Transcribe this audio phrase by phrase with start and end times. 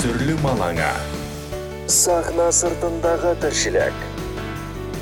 [0.00, 0.86] түсірілім алаңы
[1.92, 3.96] сахна сыртындағы тіршілік.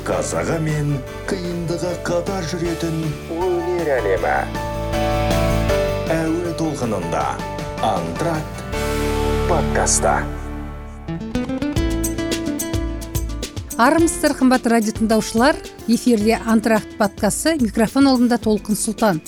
[0.03, 0.89] Қазағы мен
[1.29, 2.97] қиындығы қатар жүретін
[3.31, 4.33] өнер әлемі.
[6.11, 7.21] Әуе толқынында
[7.79, 8.59] антракт
[9.47, 10.17] подкаста.
[13.79, 15.61] Армысыздар қымбатты радио тыңдаушылар.
[15.87, 17.55] Эфирде антракт подкасты.
[17.61, 19.23] Микрофон алдында толқын сұлтан.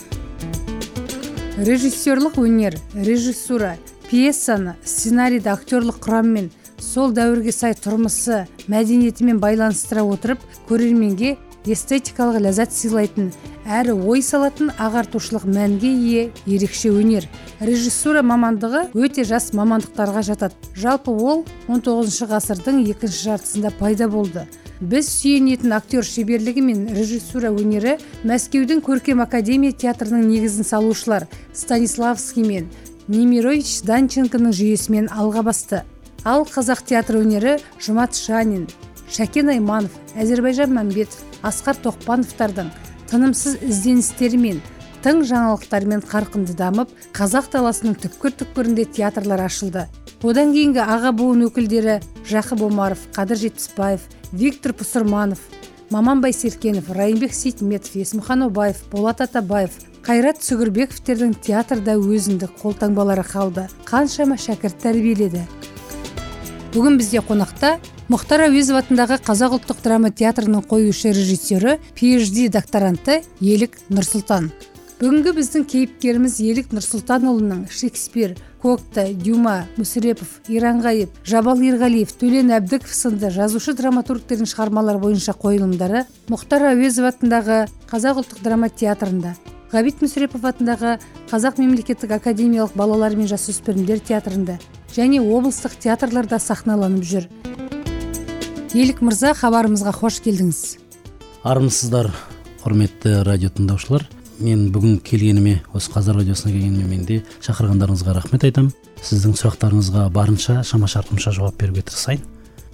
[1.63, 3.77] Режиссерлық өнер режиссура
[4.11, 6.49] пьесаны сценарийді актерлық құраммен
[6.83, 13.29] сол дәуірге сай тұрмысы мәдениетімен байланыстыра отырып көрерменге эстетикалық ләззат сыйлайтын
[13.63, 17.29] әрі ой салатын ағартушылық мәнге ие ерекше өнер.
[17.61, 20.59] Режиссура мамандығы өте жас мамандықтарға жатады.
[20.75, 24.47] Жалпы ол 19 ғасырдың екінші жартысында пайда болды.
[24.81, 32.71] Біз сүйенетін актер шеберлігі мен режиссура өнері мәскеудің көркем академия театрының негізін салушылар станиславский мен
[33.07, 35.81] немирович данченконың жүйесімен алға басты.
[36.25, 38.67] Ал қазақ театр өнері жұмат шанин
[39.11, 42.69] шәкен айманов әзірбайжан мәмбетов асқар тоқпановтардың
[43.09, 44.61] тынымсыз ізденістерімен
[45.01, 49.87] тың жаңалықтармен қарқынды дамып қазақ даласының түкпір түкпірінде театрлар ашылды.
[50.21, 51.97] Одан кейінгі аға буын өкілдері
[52.29, 55.41] жақып омаров қадыр жетпісбаев виктор пұсырманов
[55.89, 63.67] маман байсеркенов райымбек сейтметов есмұхан обаев болат атабаев қайрат сүгірбековтердің театрда өзіндік қолтаңбалары қалды.
[63.85, 65.43] Қаншама шәкірт тәрбиеледі.
[66.73, 67.75] Бүгін бізде қонақта
[68.09, 74.49] мұхтар әуезов атындағы қазақ ұлттық драма театрының қоюшы режиссері phd докторанты елік нұрсұлтан.
[75.01, 83.31] Бүгінгі біздің кейіпкеріміз елік нұрсұлтанұлының шекспир кокта дюма мүсірепов иранғайып жабал ерғалиев төлен әбдіков сынды
[83.33, 89.33] жазушы драматургтердің шығармалары бойынша қойылымдары мұхтар әуезов атындағы қазақ ұлттық драма театрында.
[89.71, 90.97] Ғабит мүсірепов атындағы
[91.31, 94.57] қазақ мемлекеттік академиялық балалар мен жасөспірімдер театрында
[94.91, 97.27] және облыстық театрларда сахналанып жүр.
[98.75, 100.59] Елік мырза хабарымызға қош келдіңіз.
[101.47, 102.11] Армысыздар
[102.65, 104.03] құрметті радио тыңдаушылар.
[104.41, 108.73] Мен бүгін келгеніме осы қазақ радиосына келгеніме мен де шақырғандарыңызға рахмет айтамын
[109.05, 112.23] сіздің сұрақтарыңызға барынша шама шарқымша жауап беруге тырысайын.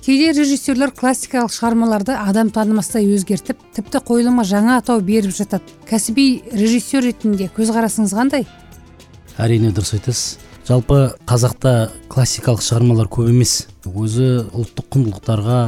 [0.07, 5.67] Кейде режиссерлер классикалық шығармаларды адам танымастай өзгертіп тіпті қойылымға жаңа атау беріп жатады.
[5.89, 8.45] Кәсіби режиссер ретінде көзқарасыңыз қандай?
[9.35, 10.37] Әрине дұрыс айтасыз.
[10.69, 13.67] Жалпы қазақта классикалық шығармалар көп емес.
[13.83, 15.59] Өзі ұлттық құндылықтарға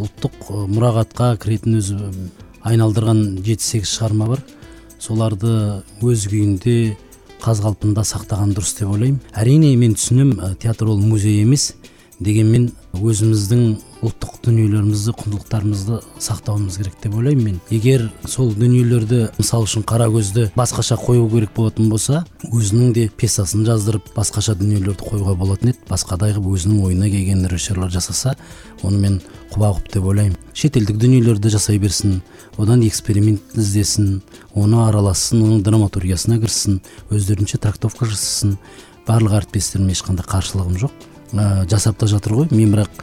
[0.00, 2.00] ұлттық мұрағатқа кіретін өзі
[2.64, 4.46] айналдырған жеті сегіз шығарма бар.
[4.96, 6.96] Соларды өз күйінде
[7.44, 9.20] қаз қалпында сақтаған дұрыс деп ойлаймын.
[9.36, 11.74] Әрине мен түсінемін театр ол музей емес.
[12.22, 13.62] Дегенмен өзіміздің
[14.02, 17.60] ұлттық дүниелерімізді құндылықтарымызды сақтауымыз керек деп ойлаймын мен.
[17.70, 23.64] Егер сол дүниелерді мысалы үшін қара көзді басқаша қою керек болатын болса өзінің де пьесасын
[23.68, 25.78] жаздырып басқаша дүниелерді қоюға болатын еді.
[25.90, 28.34] Басқадай қылып өзінің ойына келген режиссерлар жасаса
[28.82, 29.20] оны мен
[29.54, 30.36] құба құп деп ойлаймын.
[30.54, 32.20] Шетелдік дүниелерді жасай берсін
[32.58, 34.20] одан эксперимент іздесін
[34.54, 38.58] оны аралассын оның драматургиясына кіріссін өздерінше трактовка жасасын.
[39.06, 40.92] Барлық әріптестеріме ешқандай қарсылығым жоқ.
[41.32, 42.48] Ә, жасап та жатыр ғой.
[42.52, 43.02] Мен бірақ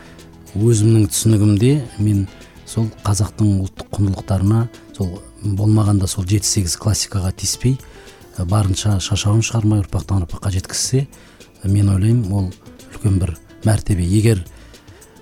[0.55, 2.27] өзімнің түсінігімде мен
[2.65, 4.67] сол қазақтың ұлттық құндылықтарына
[4.97, 7.77] сол болмағанда сол жеті сегіз классикаға тиіспей
[8.37, 11.07] барынша шашауын шығармай ұрпақтан ұрпаққа жеткізсе
[11.63, 12.49] мен ойлаймын ол
[12.93, 13.35] үлкен бір
[13.65, 14.05] мәртебе.
[14.05, 14.43] Егер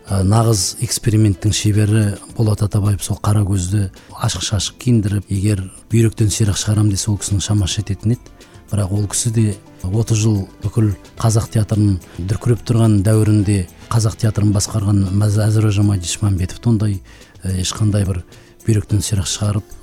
[0.08, 2.04] ә, нағыз эксперименттің шебері
[2.38, 7.44] болат атабаев сол қара көзді ашық шашық киіндіріп егер бүйректен сирақ шығарамын десе ол кісінің
[7.48, 8.36] шамасы жететін еді.
[8.72, 9.56] Бірақ ол кісі де
[9.94, 13.60] отыз жыл бүкіл қазақ театрын дүркіреп тұрған дәуірінде
[13.92, 17.00] қазақ театрын басқарған әзірбайжан дишманбетов ондай
[17.44, 18.24] ешқандай бір
[18.66, 19.78] бүйректен сирақ шығарып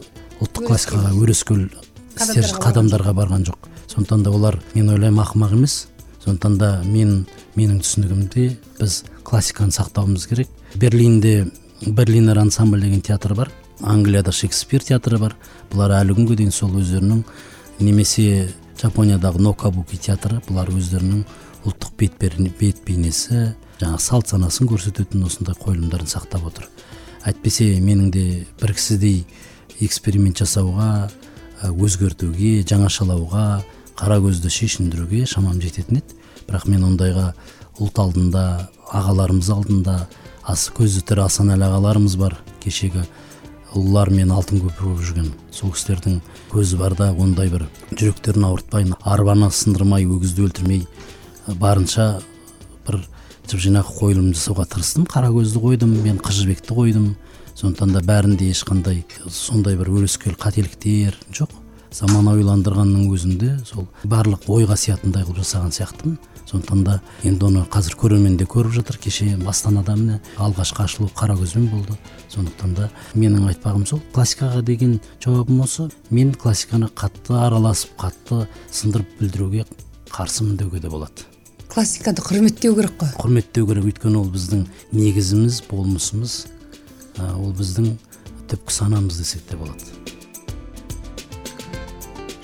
[0.44, 1.68] ұлттық классикаға өрескел
[2.18, 3.68] істер қадамдарға барған жоқ.
[3.88, 5.86] Сондықтан да олар мен ойлаймын ақымақ емес.
[6.24, 7.26] Сондықтан да мен
[7.56, 10.48] менің түсінігімде біз классиканы сақтауымыз керек.
[10.74, 11.50] Берлинде
[11.86, 13.50] берлинер ансамбль деген театр бар.
[13.80, 15.36] Англияда шекспир театры бар.
[15.72, 17.24] Бұлар әлі күнге дейін сол өздерінің
[17.80, 18.50] немесе
[18.84, 21.22] жапониядағы нокабуки театры бұлар өздерінің
[21.64, 26.68] ұлттық бет, бет бейнесі жаңағы салт санасын көрсететін осындай қойылымдарын сақтап отыр.
[27.24, 28.24] Әйтпесе менің де
[28.60, 29.22] бір кісідей
[29.80, 31.08] эксперимент жасауға
[31.70, 33.46] өзгертуге жаңашалауға
[33.96, 36.20] қара көзді шешіндіруге шамам жететін еді.
[36.44, 37.30] Бірақ мен ондайға
[37.80, 40.02] ұлт алдында ағаларымыз алдында
[40.44, 43.06] ас көзі тірі асанәлі ағаларымыз бар кешегі
[43.74, 45.30] ұлылар мен алтын көпір болып жүрген.
[45.50, 46.20] Сол кісілердің
[46.52, 50.84] көзі барда ондай бір жүректерін ауыртпай арбаны сындырмай өгізді өлтірмей
[51.60, 52.20] барынша
[52.86, 53.02] бір
[53.50, 55.08] жып жинақы қойылым жасауға тырыстым.
[55.10, 57.14] Қара көзді қойдым мен қыз қойдым.
[57.54, 61.52] Сондықтан да бәрінде ешқандай сондай бір өрескел қателіктер жоқ.
[61.94, 68.36] Заманауиландырганның өзүндө сол баарлык ой касиятындай кылып жасаган сыяктымын сондуктан да енді оны қазір көрермен
[68.36, 68.98] де көріп жатыр.
[68.98, 71.96] Кеше астанада міне алғашқы ашылу қара көзбен болды.
[72.28, 75.88] Сондықтан да менің айтпағым сол классикаға деген жауабым осы.
[76.10, 79.66] Мен классиканы қатты араласып қатты сындырып білдіруге
[80.10, 81.26] қарсымын деуге де болады.
[81.68, 83.14] Классиканы құрметтеу керек қой.
[83.18, 83.88] Құрметтеу керек.
[83.90, 86.38] Өйткені ол біздің негізіміз болмысымыз
[87.34, 87.94] ол біздің
[88.50, 90.03] түпкі санамыз десек те болады.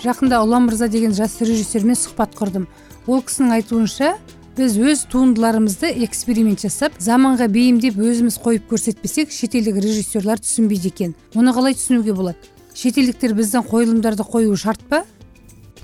[0.04, 2.66] Жақында ұлан мырза деген жас режиссермен сұхбат құрдым.
[3.06, 4.14] Ол кісінің айтуынша
[4.56, 11.14] біз өз туындыларымызды эксперимент жасап заманға бейімдеп өзіміз қойып көрсетпесек шетелдік режиссерлар түсінбейді екен.
[11.34, 12.50] Оны қалай түсінуге болады?
[12.74, 15.04] Шетелдіктер біздің қойылымдарды қоюы шарт па?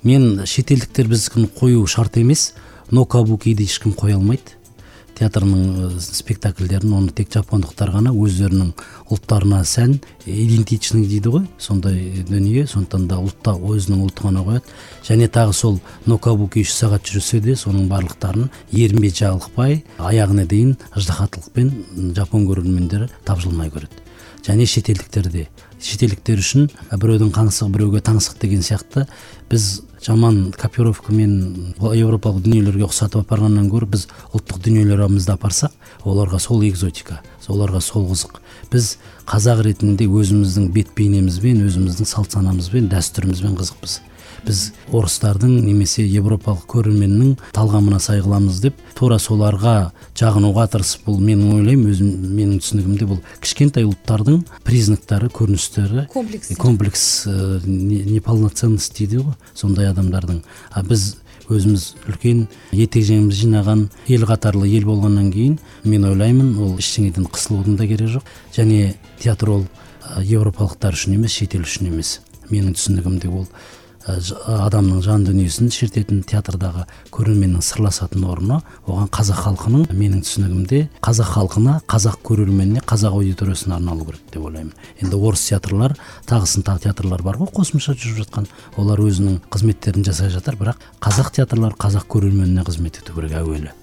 [0.03, 2.53] Мен шетелдіктер біздікін қою шарт емес
[2.91, 4.56] но кабукиді ешкім қоя алмайды.
[5.17, 8.73] Театрның спектакльдерін оны тек жапондықтар ғана өздерінің
[9.15, 9.97] ұлттарына сән
[10.27, 11.47] идентичный дейді ғой.
[11.59, 12.67] Сондай дүние.
[12.69, 14.75] Сондықтан да ұлтта өзінің ұлты ғана қояды.
[15.09, 22.13] Және тағы сол нокабуки үш сағат жүрсе де соның барлықтарын ерінбей жалықпай аяғына дейін ыждахаттылықпен
[22.17, 24.05] жапон көрермендері тапжылмай көреді.
[24.47, 25.49] Және шетелдіктер де.
[25.83, 29.07] Шетелдіктер үшін біреудің қаңсығы біреуге таңсық деген сияқты
[29.51, 34.07] біз жаман копировкамен европалық дүниелерге ұқсатып апарғаннан гөрі біз
[34.37, 35.73] ұлттық дүниелерімізді апарсақ
[36.05, 38.41] оларға сол экзотика оларға сол қызық.
[38.73, 38.97] Біз
[39.29, 44.01] қазақ ретінде өзіміздің бет бейнемізбен өзіміздің салт санамызбен дәстүрімізбен қызықпыз.
[44.47, 44.63] Біз
[44.95, 51.93] орыстардың немесе европалық көрерменнің талғамына сай қыламыз деп тура соларға жағынуға тырысып бұл менің ойлаймын
[51.93, 56.55] өзім менің түсінігімде бұл кішкентай ұлттардың признактары көріністері комплекс.
[56.57, 60.43] комплекс ә, неполноценность дейді ғой сондай адамдардың.
[60.73, 61.17] А біз
[61.51, 67.77] өзіміз үлкен етек жеңімізді жинаған ел қатарлы ел болғаннан кейін мен ойлаймын ол ештеңеден қысылудың
[67.79, 68.27] да керегі жоқ.
[68.57, 69.67] Және театр ол
[70.23, 72.21] европалықтар үшін емес шетел үшін емес.
[72.51, 73.47] Менің түсінігімде ол.
[74.07, 81.81] Адамның жан дүниесін шертетін театрдағы көрерменнің сырласатын орны оған қазақ халқының менің түсінігімде қазақ халқына
[81.91, 84.75] қазақ көрерменіне қазақ аудиториясына арналу керек деп ойлаймын.
[85.03, 85.97] Енді орыс театрлар
[86.31, 88.47] тағысын тағы театрлар бар ғой қосымша жүріп жатқан.
[88.79, 93.75] Олар өзінің қызметтерін жасай жатыр бірақ қазақ театрлар қазақ көрерменіне қызмет ету керек әуелі.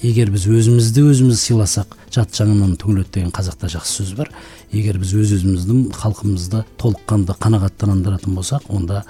[0.00, 4.30] Егер біз өзімізді өзіміз сыйласақ жат жаңынан түңіледі деген қазақта жақсы сөз бар.
[4.72, 9.02] Егер біз өз өзімізді халқымызды толыққанды қанағаттандыратын болсақ онда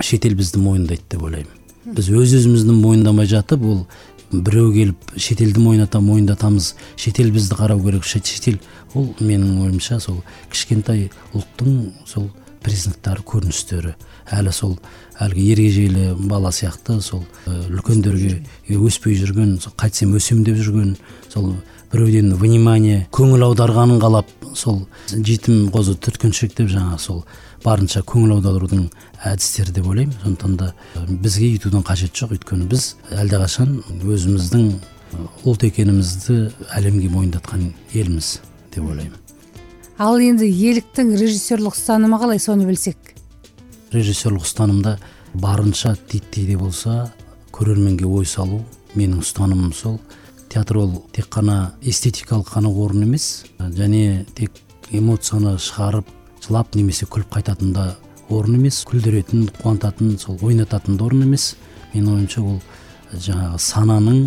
[0.00, 1.60] шетел бізді мойындайды деп ойлаймын.
[1.84, 3.84] Біз өз өзімізді мойындамай жатып ол
[4.32, 8.58] біреу келіп шетелді мойната мойындатамыз шетел бізді қарау керек шетел.
[8.94, 12.30] Ол менің ойымша сол кішкентай ұлттың сол
[12.64, 13.94] признактары көріністері.
[14.32, 14.78] Әлі сол
[15.20, 18.40] әлгі ергежейлі бала сияқты сол үлкендерге
[18.72, 20.94] өспей жүрген қайтсем өсем деп жүрген
[21.28, 21.52] сол
[21.94, 24.80] біреуден внимание көңіл аударғанын қалап сол
[25.14, 27.20] жетім қозы түрткеншек деп жаңағы сол
[27.62, 28.88] барынша көңіл аударудың
[29.30, 30.16] әдістері деп ойлаймын.
[30.24, 30.72] Сондықтан да
[31.06, 32.32] бізге үйтудің қажеті жоқ.
[32.34, 34.72] Өйткені біз әлдеқашан өзіміздің
[35.46, 36.38] ұлт екенімізді
[36.74, 38.40] әлемге мойындатқан елміз
[38.74, 39.20] деп ойлаймын.
[40.02, 42.42] Ал енді еліктің режиссерлық ұстанымы қалай?
[42.42, 42.98] Соны білсек.
[43.94, 44.98] Режиссерлық ұстанымда
[45.32, 47.12] барынша титтей де болса
[47.54, 48.64] көрерменге ой салу
[48.98, 50.00] менің ұстанымым сол.
[50.54, 54.52] Театр ол тек қана эстетикалық қана орын емес және тек
[54.94, 56.06] эмоцияны шығарып
[56.44, 57.96] жылап немесе күліп қайтатын да
[58.30, 61.56] орын емес күлдіретін қуантатын сол ойнататын да орын емес.
[61.94, 62.60] Менің ойымша ол
[63.10, 64.20] жаңағы сананың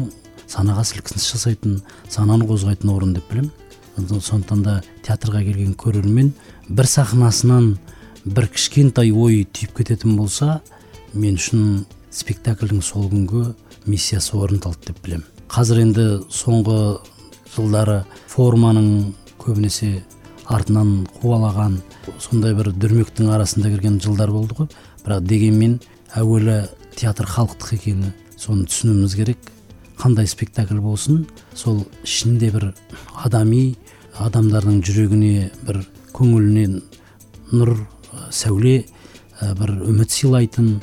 [0.52, 1.80] санаға сілкініс жасайтын
[2.10, 3.54] сананы қозғайтын орын деп білемін.
[3.98, 6.34] Сондықтан да театрға келген көрермен
[6.68, 7.78] бір сахнасынан
[8.26, 10.60] бір кішкентай ой түйіп кететін болса
[11.14, 13.54] мен үшін спектакльдің сол күнгі
[13.88, 15.37] миссиясы орындалды деп білемін.
[15.52, 16.80] Қазір енді соңғы
[17.56, 20.04] жылдары форманың көбінесе
[20.48, 21.80] артынан қуалаған
[22.24, 24.70] сондай бір дүрмектің арасында кірген жылдар болды ғой.
[25.06, 25.78] Бірақ дегенмен
[26.20, 26.62] әуелі
[26.96, 29.40] театр халықтық екені соны түсінуіміз керек.
[29.98, 31.26] Қандай спектакль болсын
[31.56, 32.70] сол ішінде бір
[33.24, 33.78] адами
[34.22, 35.82] адамдардың жүрегіне бір
[36.14, 36.82] көңіліне
[37.54, 37.74] нұр
[38.30, 38.84] сәуле
[39.42, 40.78] бір үміт сыйлайтын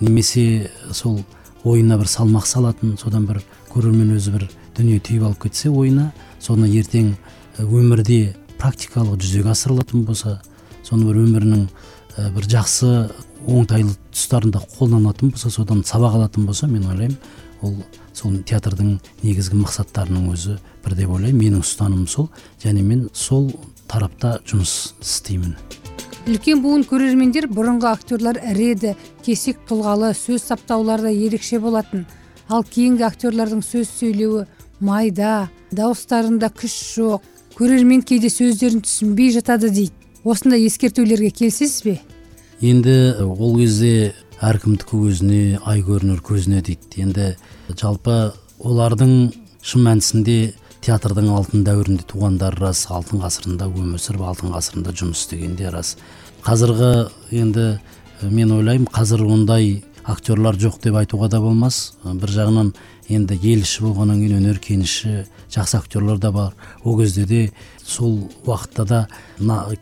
[0.00, 1.20] немесе сол
[1.64, 3.42] ойына бір салмақ салатын содан бір
[3.76, 7.14] көрермен өзі бір дүние түйіп алып кетсе ойына соны ертең
[7.60, 10.40] өмірде практикалық жүзеге асырылатын болса
[10.82, 11.66] соны бір өмірінің
[12.34, 12.92] бір жақсы
[13.46, 17.18] оңтайлы тұстарында қолданатын болса содан сабақ алатын болса мен ойлаймын
[17.62, 17.76] ол
[18.16, 21.40] сол театрдың негізгі мақсаттарының өзі бір деп ойлаймын.
[21.40, 22.28] Менің ұстанымым сол.
[22.62, 23.50] Және мен сол
[23.90, 25.56] тарапта жұмыс істеймін.
[26.26, 28.94] Үлкен буын көрермендер бұрынғы актерлар ірі еді.
[29.24, 32.06] Кесек тұлғалы сөз саптаулары ерекше болатын.
[32.48, 34.44] Ал кейінгі актерлардың сөз сөйлеуі
[34.80, 37.24] майда дауыстарында күш жоқ.
[37.56, 41.96] Көрермен кейде сөздерін түсінбей жатады дейді осындай ескертулерге келісесіз бе?
[42.60, 44.12] Енді ол кезде
[44.44, 47.06] әркімдікі өзіне ай көрінер көзіне дейді.
[47.06, 47.30] Енді
[47.72, 49.32] жалпы олардың
[49.64, 55.56] шын мәнісінде театрдың алтын дәуірінде туғандары рас алтын ғасырында өмір сүріп алтын ғасырында жұмыс істеген
[55.58, 55.96] де рас.
[56.44, 57.66] Қазіргі енді
[58.22, 61.96] мен ойлаймын қазір ондай актерлар жоқ деп айтуға да болмас.
[62.04, 62.72] Бір жағынан
[63.10, 66.54] енді ел іші болғаннан кейін өнер кеніші жақсы актерлар да бар.
[66.84, 67.42] Ол кезде де
[67.84, 69.06] сол уақытта да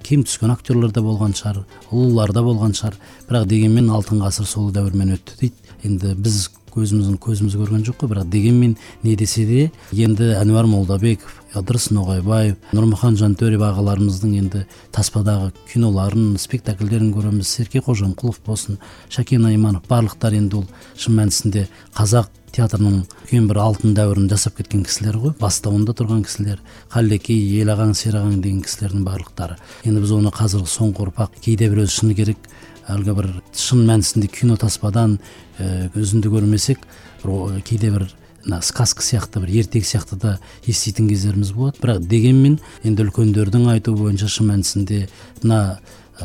[0.03, 2.99] кем түскен актерлар да болған шығар ұлылар да болған шығар.
[3.29, 5.55] Бірақ дегенмен алтын ғасыр сол дәуірмен өтті дейді.
[5.85, 11.44] Енді біз көзіміздің көзіміз көрген жоқ қой бірақ дегенмен не десе де енді әнуар молдабеков
[11.59, 14.63] ыдырыс ноғайбаев нұрмұхан жантөрев ағаларымыздың енді
[14.95, 17.47] таспадағы киноларын спектакльдерін көреміз.
[17.49, 23.95] Серке қожамқұлов болсын шәкен айманов барлықтары енді ол шын мәнісінде қазақ театрының үлкен бір алтын
[23.97, 25.33] дәуірін жасап кеткен кісілер ғой.
[25.41, 26.61] Бастауында тұрған кісілер
[26.93, 29.59] қаллекей елағаң серағаң деген кісілердің барлықтары.
[29.83, 32.39] Енді біз оны қазір соңғы ұрпақ кейде біреу шыны керек
[32.87, 35.19] әлгі бір шын мәнісінде кино таспадан
[35.59, 36.85] үзінді көрмесек
[37.25, 38.07] бір кейде бір
[38.45, 41.81] мына сказка сияқты бір ертегі сияқты да еститін кездеріміз болады.
[41.83, 45.07] Бірақ дегенмен енді үлкендердің айтуы бойынша шын мәнісінде
[45.43, 45.79] мына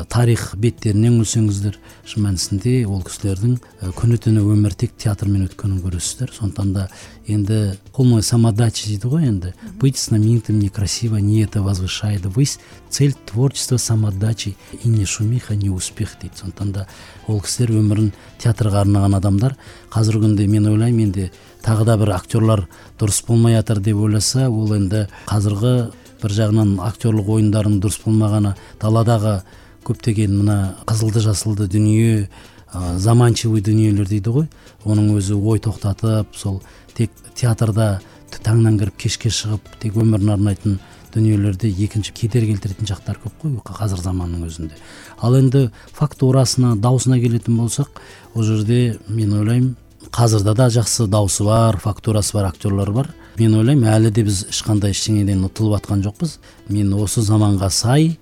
[0.08, 3.56] тарих беттеріне үңілсеңіздер шын мәнісінде ол кісілердің
[3.98, 6.30] күні түні өмірі тек театрмен өткенін көресіздер.
[6.36, 6.84] Сондықтан да
[7.26, 9.52] енді полная самодача дейді ғой енді.
[9.80, 12.26] Быть знаменитым некрасиво не это возвышает.
[12.26, 16.38] Высь цель творчества самодачи и не шумиха не успех дейді.
[16.38, 16.86] Сондықтан да
[17.26, 19.56] ол кісілер өмірін театрға арнаған адамдар.
[19.90, 21.30] Қазіргі күнде мен ойлаймын енді
[21.64, 22.66] тағы да бір актерлар
[23.00, 25.74] дұрыс болмай жатыр деп ойласа ол енді қазіргі
[26.22, 29.40] бір жағынан актерлық ойындардың дұрыс болмағаны даладағы
[29.86, 30.56] көптеген мына
[30.88, 32.28] қызылды жасылды дүние
[32.72, 34.46] ә, заманчивый дүниелер дейді ғой.
[34.84, 36.60] Оның өзі ой тоқтатып сол
[36.94, 38.00] тек театрда
[38.44, 40.78] таңнан кіріп кешке шығып тек өмірін арнайтын
[41.14, 44.76] дүниелерде екінші кедергі келтіретін жақтар көп қой қазір заманның өзінде.
[45.20, 48.00] Ал енді фактурасына даусына келетін болсақ
[48.34, 49.74] ол жерде мен ойлаймын
[50.10, 53.10] қазірда да жақсы дауысы бар фактурасы бар актерлар бар.
[53.38, 56.38] Мен ойлаймын әлі де біз ешқандай ештеңеден ұтылып жатқан жоқпыз.
[56.68, 58.18] Мен осы заманға сай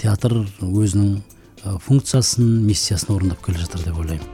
[0.00, 1.20] театр өзінің
[1.84, 4.26] функциясын миссиясын орындап келе жатыр деп ойлаймын.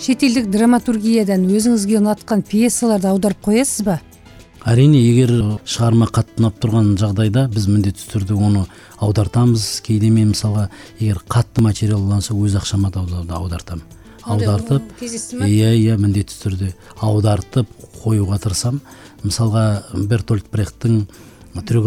[0.00, 3.98] Шетелдік драматургиядан өзіңізге ұнатқан пьесаларды аударып қоясыз ба?
[4.64, 5.30] Әрине егер
[5.64, 8.66] шығарма қатты ұнап тұрған жағдайда біз міндетті түрде оны
[9.00, 9.80] аудартамыз.
[9.84, 10.66] Кейде мен мысалға
[10.98, 13.04] егер қатты материал ұнаса өз ақшама да
[13.36, 13.84] аудартамын.
[14.24, 17.70] Аудартып иә иә міндетті түрде аудартып
[18.02, 18.80] қоюға тырысамын
[19.24, 19.64] мысалға
[20.08, 21.04] бертольд брехттің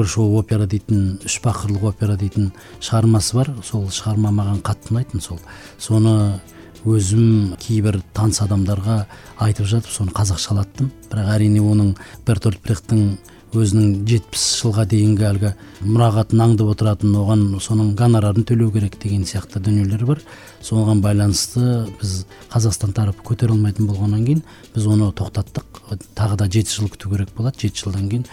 [0.05, 3.53] шоу опера дейтін үш бақырлық опера дейтін шығармасы бар.
[3.63, 5.39] Сол шығарма маған қатты ұнайтын сол.
[5.79, 6.41] Соны
[6.83, 9.05] өзім кейбір таныс адамдарға
[9.39, 11.95] айтып жатып соны қазақшалаттым бірақ әрине оның
[12.27, 13.17] бертольд брехттің
[13.53, 15.51] өзінің жетпіс жылға дейінгі әлгі
[15.85, 20.21] мұрағатын аңдып отыратын оған соның гонорарын төлеу керек деген сияқты дүниелер бар.
[20.63, 24.43] Соған байланысты біз қазақстан тарапы көтере алмайтын болғаннан кейін
[24.73, 25.81] біз оны тоқтаттық.
[26.15, 27.59] Тағы да жеті жыл күту керек болады.
[27.59, 28.25] Жеті жылдан кейін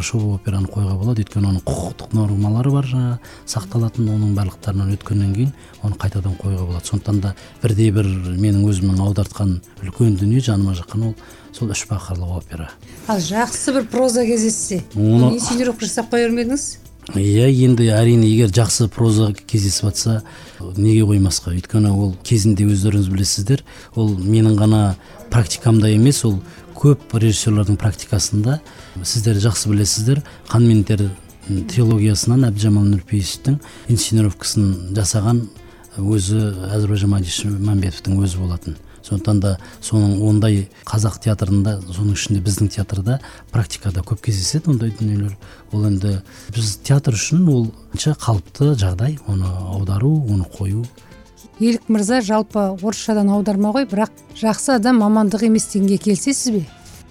[0.00, 1.24] шоу операны қоюға болады.
[1.24, 3.18] Өйткені оның құқықтық нормалары бар жаңағы
[3.50, 5.52] сақталатын оның барлықтарынан өткеннен кейін
[5.82, 6.86] оны қайтадан қоюға болады.
[6.86, 8.06] Сондықтан да бірде бір
[8.38, 11.14] менің өзімнің аудартқан үлкен дүние жаныма жаққан ол
[11.54, 12.70] сол үш бақырлы опера
[13.06, 16.66] ал жақсы бір проза кездессе оны инсценировка жасап қоя бермедіңіз
[17.12, 20.22] иә енді әрине егер жақсы проза кездесіп жатса
[20.76, 21.52] неге қоймасқа?
[21.52, 24.80] Өйткені ол кезінде өздеріңіз білесіздер ол менің ғана
[25.30, 26.38] практикамда емес ол
[26.74, 28.58] көп режиссерлардың практикасында.
[29.02, 31.10] Сіздер жақсы білесіздер қан мен тер
[31.44, 33.60] трилогиясынан әбдіжамал нұрпейісовтің
[33.92, 35.44] инсценировкасын жасаған
[36.00, 36.40] өзі
[36.72, 38.78] әзірбайжан мадиш мәмбетовтің өзі болатын.
[39.04, 43.18] Сондықтан да соның ондай қазақ театрында соның ішінде біздің театрда
[43.52, 45.36] практикада көп кездеседі ондай дүниелер.
[45.72, 46.20] Ол енді
[46.54, 50.84] біз театр үшін ол қалыпты жағдай оны аудару оны қою.
[51.60, 56.64] Елік мырза жалпы орысшадан аударма ғой бірақ жақсы адам мамандық емес дегенге келісесіз бе?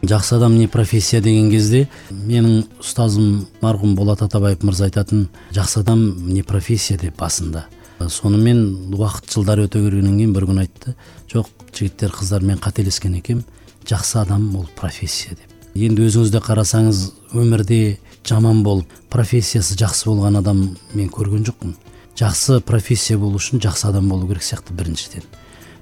[0.03, 6.03] Жақсы адам не профессия деген кезде менің ұстазым марқұм болат атабаев мырза айтатын жақсы адам
[6.27, 7.67] не профессия деп басында.
[8.09, 10.95] Сонымен уақыт жылдар өте бергеннен кейін бір күні айтты.
[11.31, 13.45] Жоқ жігіттер қыздар мен қателескен екенмін
[13.87, 15.49] жақсы адам ол профессия деп.
[15.75, 17.01] Енді өзіңіз де қарасаңыз
[17.33, 21.75] өмірде жаман болып профессиясы жақсы болған адам мен көрген жоқпын.
[22.19, 25.25] Жақсы профессия болу үшін жақсы адам болу керек сияқты біріншіден.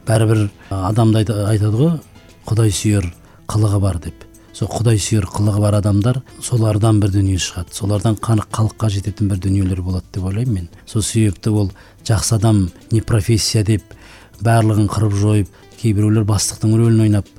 [0.07, 1.97] Бәрібір адамды айтады ғой
[2.47, 3.11] құдай сүйер
[3.51, 4.30] қылығы бар деп.
[4.53, 7.73] Сол құдай сүйер қылығы бар адамдар солардан бір дүние шығады.
[7.73, 10.69] Солардан халыққа жететін бір дүниелер болады деп ойлаймын мен.
[10.85, 11.71] Сол себепті ол
[12.03, 13.83] жақсы адам не профессия деп
[14.41, 17.29] барлығын қырып жойып кейбіреулер бастықтың рөлін ойнап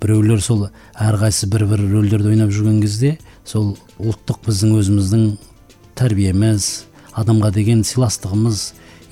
[0.00, 5.26] біреулер сол әрқайсысы бір бір рөлдерді ойнап жүрген кезде сол ұлттық біздің өзіміздің
[5.98, 6.68] тәрбиеміз
[7.20, 8.62] адамға деген сыйластығымыз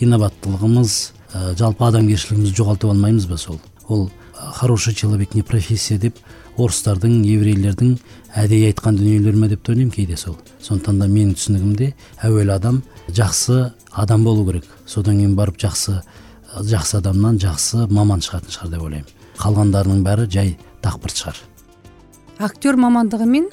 [0.05, 0.95] инабаттылыгыбыз
[1.35, 3.61] э, жалпы адамгерчилигибизди жоголтуп алмайбыз ба сол?
[3.89, 4.09] Ол
[4.53, 6.17] хороший человек не профессия деп
[6.57, 7.99] орустардын еврейлердин
[8.35, 10.39] әдейі айткан дүниелери ме деп да ойлойм кейде сол.
[10.61, 11.93] Сондуктан да менин түсінігімде
[12.23, 14.65] әуелі адам жақсы адам болу керек.
[14.87, 16.03] Содан кейін барып жақсы
[16.59, 19.07] жақсы адамнан жақсы маман шығатын шығар деп ойлойм
[19.39, 21.39] калгандарынын баары жай дакпырт шығар.
[22.39, 23.49] Актер мамандыгымен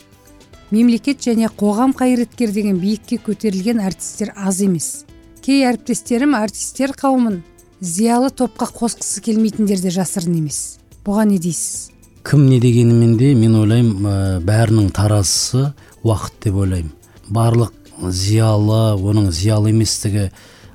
[0.72, 5.06] мемлекет және қоғам кайраткери деген биікке көтерілген артисттер аз емес.
[5.46, 7.44] Кей әріптестерім артисттер қауымын
[7.82, 10.78] зиялы топқа қосқысы келмейтіндер де жасырын емес.
[11.06, 11.92] Бұған не дейсіз?
[12.26, 14.16] Кім не дегенімен де мен ойлаймын ә,
[14.46, 16.94] бәрінің таразысы уақыт деп ойлаймын.
[17.30, 17.74] Барлық
[18.10, 20.30] зиялы оның зиялы еместігі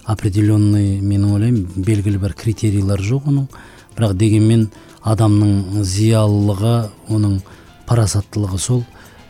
[0.05, 3.49] определенный мен ойлаймын белгілі бір критерийлер жоқ оның.
[3.97, 4.69] Бірақ дегенмен
[5.03, 6.77] адамның зиялылығы
[7.09, 7.41] оның
[7.89, 8.85] парасаттылығы сол.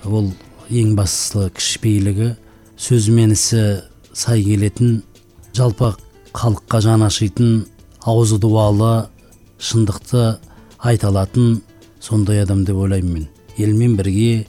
[0.05, 0.33] Ол
[0.69, 2.35] ең бастысы кішіпейілігі
[2.81, 3.65] сөзі мен ісі
[4.12, 5.03] сай келетін.
[5.57, 5.95] Жалпы
[6.35, 7.67] халыққа жаны ашитын
[8.05, 9.09] аузы дуалы
[9.59, 10.39] шындықты
[10.79, 11.63] айта алатын
[12.01, 13.29] сондай адам деп ойлаймын мен.
[13.59, 14.47] Елмен бірге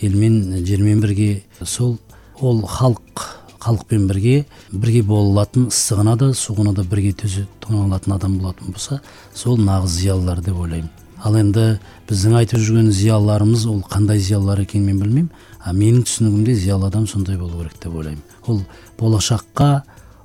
[0.00, 1.98] елмен жермен бірге сол
[2.40, 3.26] ол халық
[3.60, 7.12] халықпен бірге бірге бола алатын ыстығына да суығына да бірге
[7.60, 9.00] тоңа алатын адам болатын болса
[9.34, 10.90] сол нағыз зиялылар деп ойлаймын.
[11.22, 15.30] Ал енді біздің айтып жүрген зиялыларымыз ол қандай зиялылар екенін мен білмеймін.
[15.60, 18.22] А менің түсінігімде зиялы адам сондай болу керек деп ойлаймын.
[18.46, 18.62] Ол
[18.98, 19.82] болашаққа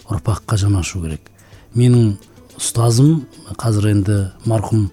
[0.10, 1.32] ұрпаққа жанашу керек.
[1.76, 2.16] Менің
[2.60, 3.26] ұстазым
[3.60, 4.90] қазір енді марқұм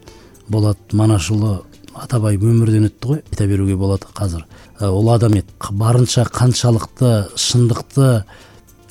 [0.50, 1.61] болат манашұлы
[1.95, 4.47] атабай өмірден өтті ғой айта беруге болады қазір.
[4.81, 5.52] Ол адам еді.
[5.71, 8.25] Барынша қаншалықты шындықты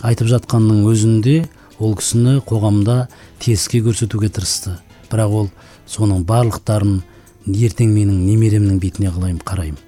[0.01, 1.35] айтып жатқанның өзінде
[1.79, 3.07] ол кісіні қоғамда
[3.39, 4.77] теріске көрсетуге тырысты.
[5.09, 5.49] Бірақ ол
[5.89, 7.01] соның барлықтарын
[7.49, 9.79] ертең менің немеремнің бетіне қалайым қараймын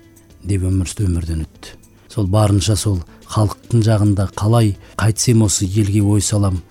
[0.44, 1.78] деп өмір өмірден өтті.
[2.10, 3.00] Сол барынша сол
[3.32, 6.62] халықтың жағында қалай қайтсем осы елге ой салам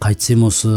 [0.00, 0.72] қайтсем осы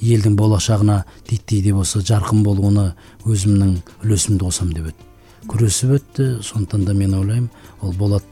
[0.00, 5.08] елдің болашағына титтей деп осы жарқын болуына өзімнің үлесімді қосам деп өтті
[5.48, 7.48] күресіп өтті сондықтан да мен ойлаймын
[7.80, 8.26] ол болат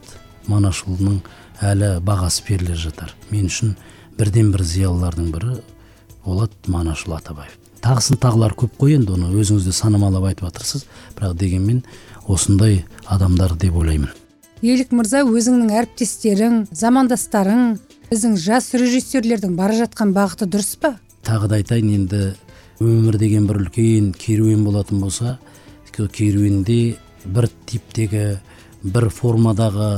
[0.49, 1.19] манашұлының
[1.61, 3.13] әлі бағасы беріле жатар.
[3.31, 3.75] Мен үшін
[4.17, 5.57] бірден бір зиялылардың бірі
[6.25, 7.57] болат манашұлы атабаев.
[7.83, 10.85] Тағысын тағылар көп қой енді оны өзіңіз де санамалап айтып жатырсыз
[11.17, 11.83] бірақ дегенмен
[12.27, 14.11] осындай адамдар деп ойлаймын.
[14.65, 17.77] Елік мырза өзіңнің әріптестерің замандастарың
[18.09, 20.97] біздің жас режиссерлердің бара жатқан бағыты дұрыс па?
[21.23, 22.21] Тағы да айтайын енді
[22.83, 25.37] өмір деген бір үлкен керуен болатын болса
[25.95, 28.39] керуенде бір типтегі
[28.83, 29.89] бір формадағы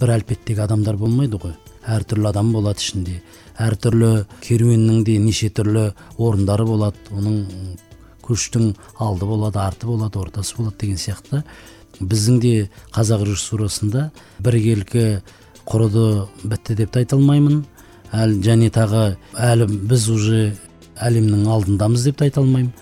[0.00, 1.52] бір әлпеттегі адамдар болмайды ғой.
[1.84, 3.18] Әртүрлі адам болады ішінде.
[3.60, 6.96] Әртүрлі керуеннің де неше түрлі орындары болады.
[7.12, 7.76] Оның
[8.24, 11.42] көштің алды болады арты болады ортасы болады деген сияқты.
[12.00, 12.54] Біздің де
[12.94, 14.10] қазақ режиссурасында
[14.40, 15.06] біркелкі
[15.68, 16.06] құрыды
[16.44, 17.64] бітті деп те айта алмаймын
[18.12, 19.04] әлі және тағы
[19.36, 20.40] әлі біз уже
[21.00, 22.72] әлемнің алдындамыз деп те айта алмаймын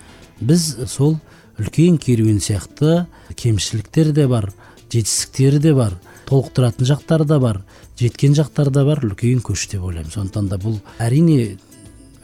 [0.40, 1.18] біз сол
[1.58, 4.52] үлкен керуен сияқты кемшіліктер де бар
[4.92, 7.62] жетістіктері де бар толықтыратын жақтары да бар
[7.98, 10.12] жеткен жақтары да бар үлкен көш деп ойлаймын.
[10.12, 11.56] Сондықтан да бұл әрине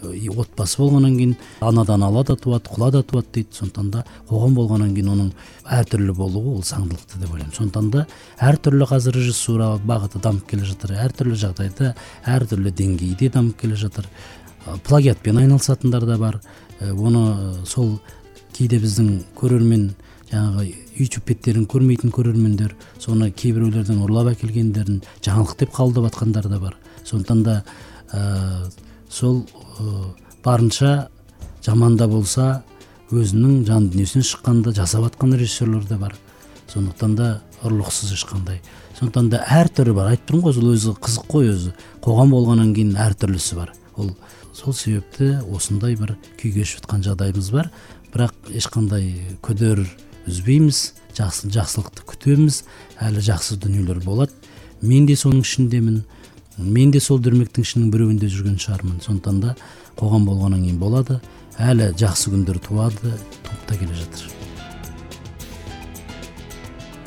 [0.05, 3.49] отбасы болғаннан кейін анадан ала да туады құла да туады дейді.
[3.57, 5.33] Сондықтан да қоғам болғаннан кейін оның
[5.65, 7.55] әртүрлі болуы ол заңдылықты деп ойлаймын.
[7.57, 8.07] Сондықтан да
[8.39, 14.09] әртүрлі қазір режиссура бағыты дамып келе жатыр әртүрлі жағдайда әртүрлі деңгейде дамып келе жатыр.
[14.85, 16.41] Плагиатпен айналысатындар да бар.
[16.81, 17.99] Оны сол
[18.55, 19.91] кейде біздің көрермен
[20.31, 20.65] жаңағы
[20.99, 26.77] ютуб беттерін көрмейтін көрермендер соны кейбіреулердің ұрлап әкелгендерін жаңалық деп қабылдап жатқандар да бар.
[27.05, 27.63] Сондықтан да
[29.15, 29.45] сол
[30.45, 31.09] барынша
[31.65, 32.65] жаман да болса
[33.15, 36.17] өзінің жан дүниесінен шыққанда жасап жатқан режиссерлер де бар.
[36.73, 37.29] Сондықтан да
[37.63, 38.59] ұрлықсыз ешқандай
[38.99, 40.13] сондықтан да әртүрлі бар.
[40.15, 41.75] Айтып тұрмын ғой сол өзі қызық қой өзі.
[42.05, 43.73] Қоғам болғаннан кейін әртүрлісі бар.
[43.97, 44.11] Ол
[44.55, 47.71] сол себепті осындай бір күй кешіп жатқан жағдайымыз бар.
[48.15, 49.85] Бірақ ешқандай күдер
[50.27, 50.83] үзбейміз
[51.19, 52.63] жақсы жақсылықты күтеміз.
[53.03, 54.33] Әлі жақсы дүниелер болады.
[54.83, 56.05] Мен де соның ішіндемін.
[56.59, 59.01] Мен де сол дүрмектің ішінің біреуінде жүрген шығармын.
[59.05, 59.57] Сондықтан да
[59.99, 61.21] қоғам болғаннан кейін болады.
[61.59, 63.15] Әлі жақсы күндер туады
[63.47, 64.34] туып та келе жатыр.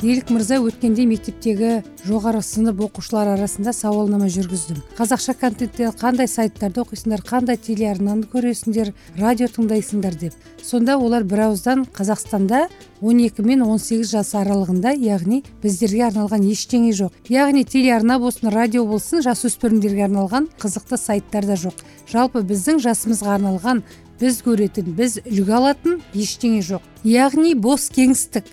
[0.02, 7.24] Елік мырза өткенде мектептегі жоғары сынып оқушылары арасында сауалнама жүргіздім қазақша контентте қандай сайттарды оқисыңдар
[7.26, 10.34] қандай телеарнаны көресіңдер радио тыңдайсыңдар деп.
[10.62, 12.68] Сонда олар бірауыздан қазақстанда
[13.00, 17.14] 12 мен 18 жас аралығында яғни біздерге арналған ештеңе жоқ.
[17.28, 21.82] Яғни телеарна болсын радио болсын жасөспірімдерге арналған қызықты сайттар да жоқ.
[22.06, 23.82] Жалпы біздің жасымызға арналған
[24.20, 26.86] біз көретін біз үлгі алатын ештеңе жоқ.
[27.06, 28.46] Яғни бос кеңістік.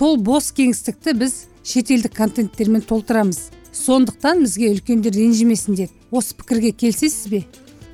[0.00, 3.50] Сол бос кеңістікті біз шетелдік контенттермен толтырамыз.
[3.76, 5.92] Сондықтан бізге үлкендер ренжімесін деді.
[6.08, 7.42] Осы пікірге келісесіз бе?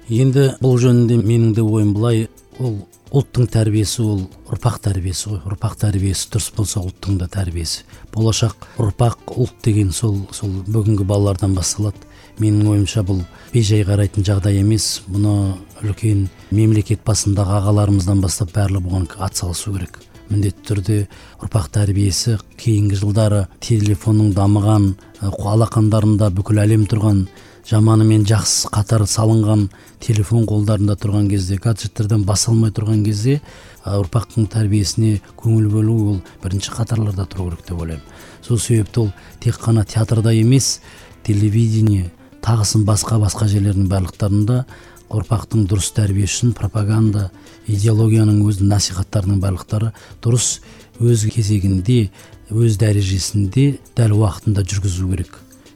[0.07, 2.29] Енді бұл жөнінде менің де ойым былай.
[2.63, 2.79] Ол
[3.11, 5.43] ұлттың тәрбиесі ол ұрпақ тәрбиесі ғой.
[5.51, 7.83] Ұрпақ тәрбиесі дұрыс болса ұлттың да тәрбиесі.
[8.15, 12.07] Болашақ ұрпақ ұлт деген сол сол бүгінгі балалардан басталады.
[12.39, 15.01] Менің ойымша бұл бейжай қарайтын жағдай емес.
[15.11, 20.06] Бұны үлкен мемлекет басындағы ағаларымыздан бастап барлығы бұған атсалысу керек.
[20.31, 20.97] Міндетті түрде
[21.43, 24.89] ұрпақ тәрбиесі кейінгі жылдары телефонның дамыған
[25.23, 27.27] алақандарында бүкіл әлем тұрған
[27.67, 29.67] жаманы мен жақсы қатар салынған
[30.03, 33.41] телефон қолдарында тұрған кезде гаджеттерден бас алмай тұрған кезде
[33.87, 38.05] ұрпақтың тәрбиесіне көңіл бөлу ол бірінші қатарларда тұру керек деп ойлаймын.
[38.43, 39.11] Сол себепті ол
[39.43, 40.81] тек қана театрда емес
[41.27, 42.11] телевидение
[42.43, 44.63] тағысын басқа басқа жерлердің барлықтарында
[45.11, 47.31] ұрпақтың дұрыс тәрбие үшін пропаганда
[47.67, 49.93] идеологияның өз насихаттарының барлықтары
[50.25, 50.61] дұрыс
[51.03, 52.11] өз кезегінде
[52.51, 53.67] өз дәрежесінде
[53.99, 55.33] дәл уақытында жүргізу керек.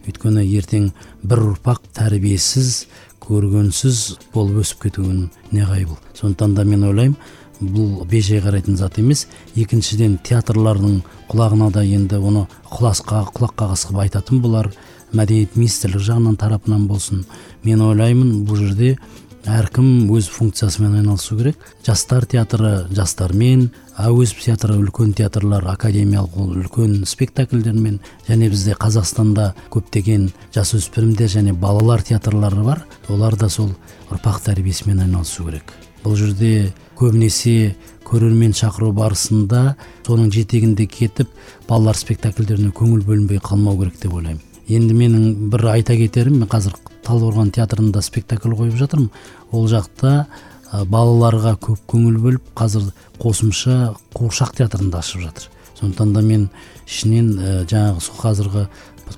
[0.06, 0.90] Өйткені ертең
[1.22, 2.86] бір ұрпақ тәрбиесіз
[3.20, 3.98] көргенсіз
[4.34, 7.18] болып өсіп кетуін неғайбыл сондықтан да мен ойлаймын
[7.60, 9.26] бұл бейжай қарайтын зат емес.
[9.54, 14.70] Екіншіден театрлардың құлағына да енді оны құласқа құлақ қағыс қылып айтатын болар.
[15.12, 17.24] Мәдениет министрлігі жағынан тарапынан болсын.
[17.64, 18.96] Мен ойлаймын бұл жерде
[19.48, 21.56] әркім өз функциясымен айналысу керек.
[21.86, 30.28] Жастар театры жастармен әуезов театры үлкен театрлар академиялық ол үлкен спектакльдермен және бізде қазақстанда көптеген
[30.54, 32.84] жасөспірімдер және балалар театрлары бар.
[33.08, 33.72] Олар да сол
[34.10, 35.72] ұрпақ тәрбиесімен айналысу керек.
[36.04, 37.74] Бұл жерде көбінесе
[38.04, 39.76] көрермен шақыру барысында
[40.06, 41.32] соның жетегінде кетіп
[41.68, 44.49] балалар спектакльдеріне көңіл бөлінбей қалмау керек деп ойлаймын.
[44.70, 49.10] Енді менің бір айта кетерім мен қазір талдықорған театрында спектакль қойып жатырмын.
[49.50, 50.26] Ол жақта
[50.70, 55.48] балаларға көп көңіл бөліп қазір қосымша қуыршақ театрында ашып жатыр.
[55.80, 56.48] Сондықтан да мен
[56.86, 57.32] ішінен
[57.66, 58.66] жаңағы сол қазіргі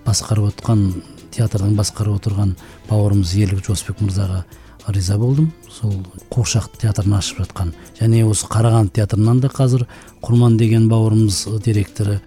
[0.06, 0.86] басқарып отқан
[1.34, 2.56] театрдың басқарып отырған
[2.88, 4.44] бауырымыз ерлік жосбек мырзаға
[4.88, 5.52] риза болдым.
[5.68, 5.92] Сол
[6.32, 9.86] қуыршақ театрын ашып жатқан және осы қарағанды театрынан да қазір
[10.22, 12.20] құрман деген бауырымыз директоры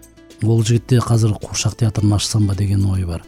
[0.43, 2.56] ол жігіт те қазір қуыршақ театрын ашсам ба?
[2.56, 3.24] деген ой бар.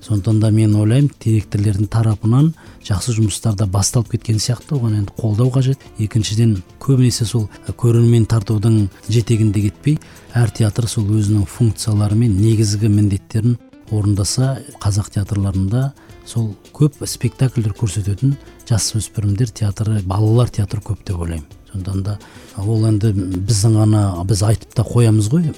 [0.00, 5.78] Сондықтан да мен ойлаймын директорлердің тарапынан жақсы жұмыстарда басталып кеткен сияқты оған енді қолдау қажет.
[5.98, 9.98] Екіншіден көбінесе сол көрермен тартудың жетегінде кетпей
[10.32, 13.58] әр театр сол өзінің функциялары мен негізгі міндеттерін
[13.90, 15.90] орындаса қазақ театрларында
[16.24, 18.38] сол көп спектакльдер көрсететін
[18.70, 21.59] жасөспірімдер театры балалар театры көп деп ойлаймын.
[21.72, 22.18] Сондықтан да
[22.58, 25.50] ол енді біздің ғана біз айтып та қоямыз ғой.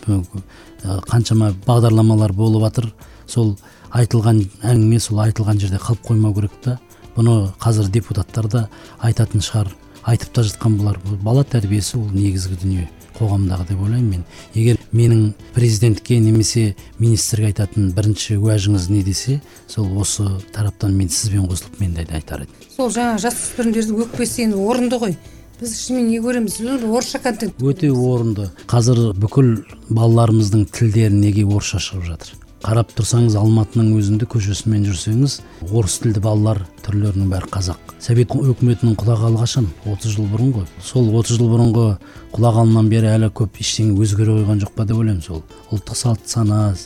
[0.83, 2.93] Қаншама бағдарламалар болып жатыр
[3.27, 3.57] сол
[3.93, 6.79] айтылған әңгіме сол айтылған жерде қалып қоймау керек та.
[7.17, 8.69] Бұны қазір депутаттар да
[9.01, 9.69] айтатын шығар.
[10.03, 10.99] Айтып та жатқан болар.
[11.23, 14.25] Бала тәрбиесі ол негізгі дүние қоғамдағы деп ойлаймын мен.
[14.55, 20.25] Егер менің президентке немесе министрге айтатын бірінші уәжіңіз не десе сол осы
[20.57, 22.57] тараптан мен сізбен қосылып мен де айтар едім.
[22.73, 25.17] Сол жаңағы жасөспірімдердің өкпесі енді орынды ғой.
[25.63, 26.59] Біз шынымен не көреміз?
[26.91, 28.49] Орысша контент өте орынды.
[28.71, 29.63] Қазір бүкіл
[29.95, 32.33] балаларымыздың тілдері неге орысша шығып жатыр?
[32.63, 35.39] Қарап тұрсаңыз алматының өзінде көшесімен жүрсеңіз
[35.71, 37.95] орыс тілді балалар түрлерінің бәрі қазақ.
[38.03, 39.67] Совет өкіметінің құлағалы қашан?
[39.87, 40.67] отыз жыл бұрын ғой.
[40.83, 41.87] Сол отыз жыл бұрынғы
[42.35, 45.43] құлағанынан бері әлі көп ештеңе өзгере қойған жоқ па деп ойлаймын сол.
[45.75, 46.77] Ұлттық салт сана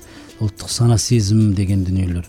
[0.40, 2.24] ұлттық сана сезім деген дүниелер.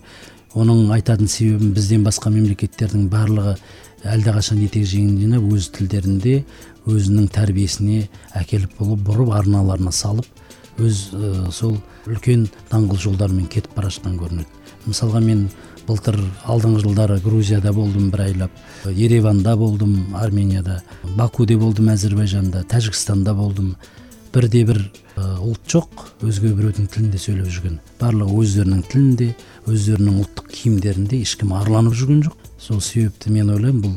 [0.57, 3.57] Оның айтатын себебім бізден басқа мемлекеттердің барлығы
[4.05, 6.43] әлдеқашан етек жинап өз тілдерінде
[6.87, 8.07] өзінің тәрбиесіне
[8.37, 10.27] әкеліп болып бұрып арналарына салып
[10.77, 14.47] өз ә, сол үлкен даңғыл жолдармен кетіп бара жатқан көрінеді.
[14.87, 15.47] Мысалға мен
[15.87, 18.51] былтыр алдыңғы жылдары грузияда болдым бір айлап
[18.91, 20.81] ереванда болдым арменияда
[21.17, 23.75] бакуде болдым әзірбайжанда тәжікстанда болдым.
[24.33, 24.83] Бірде бір
[25.17, 27.79] ұлт жоқ өзге біреудің тілінде сөйлеп жүрген.
[27.97, 29.31] Барлығы өздерінің тілінде
[29.65, 32.46] өздерінің ұлттық киімдерінде ешкім арланып жүрген жоқ.
[32.67, 33.93] Сол себепті мен ойлаймын бұл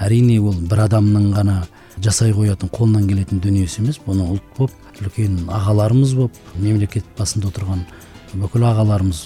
[0.00, 1.56] әрине ол бір адамның ғана
[2.02, 3.98] жасай қоятын қолынан келетін дүниесі емес.
[4.06, 7.84] Бұны ұлт болып үлкен ағаларымыз болып мемлекет басында отырған
[8.40, 9.20] бүкіл ағаларымыз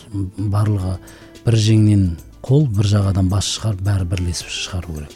[0.50, 0.96] барлығы
[1.44, 2.04] бір жеңнен
[2.42, 5.14] қол бір жағадан бас шығарып бәрі бірлесіп шығару керек.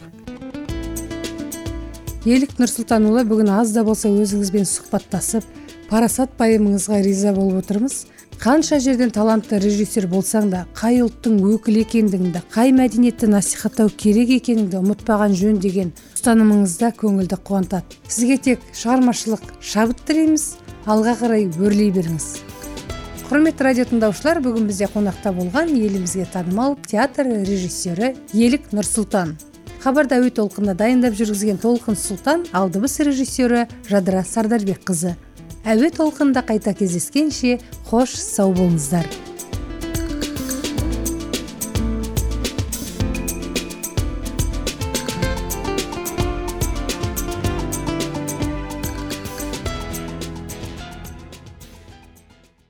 [2.23, 5.62] Елік нұрсұлтанұлы бүгін аз да болса өзіңізбен сұхбаттасып
[5.93, 8.07] парасат пайымыңызға риза болып отырмыз.
[8.41, 14.81] Қанша жерден талантты режиссер болсаң да қай ұлттың өкілі екендігіңді қай мәдениетті насихаттау керек екеніңді
[14.81, 18.01] ұмытпаған жөн деген ұстанымыңыз да көңілді қуантады.
[18.09, 20.47] Сізге тек шығармашылық шабыт тілейміз.
[20.89, 22.29] Алға қарай өрлей беріңіз.
[23.29, 29.37] Құрметті радио тыңдаушылар бүгін бізде қонақта болған елімізге танымал театр режиссері елік нұрсұлтан.
[29.83, 35.17] Хабарды әуе толқынында дайындап жүргізген толқын сұлтан ал дыбыс режиссері жадыра сардарбекқызы.
[35.65, 37.59] Әуе толқынында қайта кездескенше
[37.91, 39.07] қош сау болыңыздар.